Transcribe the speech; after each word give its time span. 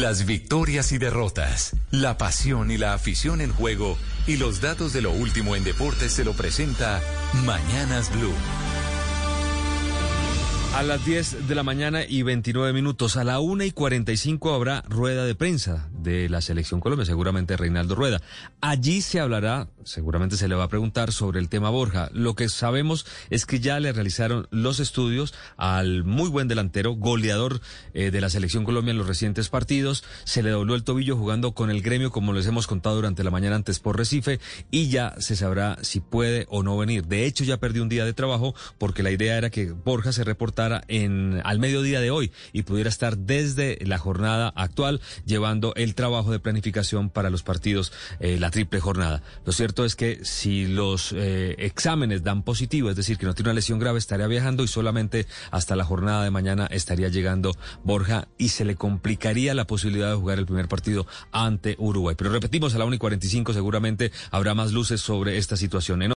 Las 0.00 0.24
victorias 0.24 0.90
y 0.92 0.98
derrotas, 0.98 1.76
la 1.90 2.16
pasión 2.16 2.70
y 2.70 2.78
la 2.78 2.94
afición 2.94 3.42
en 3.42 3.52
juego 3.52 3.98
y 4.26 4.38
los 4.38 4.62
datos 4.62 4.94
de 4.94 5.02
lo 5.02 5.10
último 5.10 5.54
en 5.54 5.64
deportes 5.64 6.12
se 6.12 6.24
lo 6.24 6.32
presenta 6.32 7.02
Mañanas 7.44 8.10
Blue. 8.10 8.32
A 10.74 10.82
las 10.82 11.04
10 11.04 11.46
de 11.46 11.54
la 11.54 11.62
mañana 11.62 12.02
y 12.08 12.22
29 12.22 12.72
minutos, 12.72 13.18
a 13.18 13.24
la 13.24 13.40
1 13.40 13.64
y 13.64 13.72
45 13.72 14.54
habrá 14.54 14.80
rueda 14.88 15.26
de 15.26 15.34
prensa 15.34 15.90
de 15.92 16.30
la 16.30 16.40
Selección 16.40 16.80
Colombia, 16.80 17.04
seguramente 17.04 17.58
Reinaldo 17.58 17.94
Rueda. 17.94 18.22
Allí 18.62 19.02
se 19.02 19.20
hablará, 19.20 19.68
seguramente 19.84 20.36
se 20.36 20.48
le 20.48 20.54
va 20.54 20.64
a 20.64 20.68
preguntar 20.68 21.12
sobre 21.12 21.40
el 21.40 21.48
tema 21.48 21.70
Borja. 21.70 22.10
Lo 22.12 22.34
que 22.34 22.48
sabemos 22.48 23.06
es 23.30 23.46
que 23.46 23.60
ya 23.60 23.80
le 23.80 23.92
realizaron 23.92 24.46
los 24.50 24.80
estudios 24.80 25.34
al 25.56 26.04
muy 26.04 26.28
buen 26.28 26.48
delantero, 26.48 26.92
goleador 26.92 27.60
eh, 27.94 28.10
de 28.10 28.20
la 28.20 28.30
Selección 28.30 28.64
Colombia 28.64 28.92
en 28.92 28.98
los 28.98 29.06
recientes 29.06 29.48
partidos. 29.48 30.04
Se 30.24 30.42
le 30.42 30.50
dobló 30.50 30.74
el 30.74 30.84
tobillo 30.84 31.16
jugando 31.16 31.52
con 31.52 31.70
el 31.70 31.82
gremio, 31.82 32.10
como 32.10 32.32
les 32.32 32.46
hemos 32.46 32.66
contado 32.66 32.96
durante 32.96 33.24
la 33.24 33.30
mañana 33.30 33.56
antes 33.56 33.78
por 33.80 33.96
Recife, 33.96 34.40
y 34.70 34.88
ya 34.88 35.14
se 35.18 35.36
sabrá 35.36 35.78
si 35.82 36.00
puede 36.00 36.46
o 36.48 36.62
no 36.62 36.76
venir. 36.76 37.06
De 37.06 37.26
hecho, 37.26 37.44
ya 37.44 37.58
perdió 37.58 37.82
un 37.82 37.88
día 37.88 38.04
de 38.04 38.12
trabajo 38.12 38.54
porque 38.78 39.02
la 39.02 39.10
idea 39.10 39.36
era 39.36 39.50
que 39.50 39.72
Borja 39.72 40.12
se 40.12 40.24
reportara 40.24 40.84
en, 40.88 41.40
al 41.44 41.58
mediodía 41.58 42.00
de 42.00 42.10
hoy 42.10 42.32
y 42.52 42.62
pudiera 42.62 42.90
estar 42.90 43.18
desde 43.18 43.78
la 43.84 43.98
jornada 43.98 44.52
actual 44.54 45.00
llevando 45.24 45.74
el 45.76 45.94
trabajo 45.94 46.30
de 46.30 46.40
planificación 46.40 47.10
para 47.10 47.30
los 47.30 47.42
partidos, 47.42 47.92
eh, 48.20 48.38
la 48.38 48.50
triple 48.50 48.80
jornada. 48.80 49.22
Lo 49.44 49.52
cierto 49.52 49.71
es 49.84 49.96
que 49.96 50.20
si 50.24 50.66
los 50.66 51.12
eh, 51.16 51.54
exámenes 51.58 52.22
dan 52.22 52.42
positivo, 52.42 52.90
es 52.90 52.96
decir, 52.96 53.16
que 53.16 53.26
no 53.26 53.34
tiene 53.34 53.50
una 53.50 53.54
lesión 53.54 53.78
grave, 53.78 53.98
estaría 53.98 54.26
viajando 54.26 54.62
y 54.62 54.68
solamente 54.68 55.26
hasta 55.50 55.74
la 55.74 55.84
jornada 55.84 56.22
de 56.24 56.30
mañana 56.30 56.66
estaría 56.66 57.08
llegando 57.08 57.52
Borja 57.82 58.28
y 58.36 58.50
se 58.50 58.64
le 58.64 58.76
complicaría 58.76 59.54
la 59.54 59.66
posibilidad 59.66 60.10
de 60.10 60.16
jugar 60.16 60.38
el 60.38 60.46
primer 60.46 60.68
partido 60.68 61.06
ante 61.32 61.76
Uruguay. 61.78 62.14
Pero 62.16 62.30
repetimos, 62.30 62.74
a 62.74 62.78
la 62.78 62.84
1 62.84 62.96
y 62.96 62.98
45 62.98 63.52
seguramente 63.54 64.12
habrá 64.30 64.54
más 64.54 64.72
luces 64.72 65.00
sobre 65.00 65.38
esta 65.38 65.56
situación. 65.56 66.02